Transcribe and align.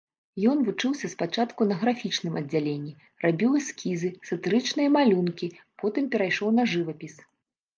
Ён 0.51 0.61
вучыўся 0.67 1.09
спачатку 1.15 1.67
на 1.71 1.75
графічным 1.83 2.39
аддзяленні, 2.41 2.93
рабіў 3.25 3.51
эскізы, 3.61 4.09
сатырычныя 4.31 4.89
малюнкі, 4.97 5.47
потым 5.85 6.03
перайшоў 6.17 6.49
на 6.63 6.71
жывапіс. 6.75 7.15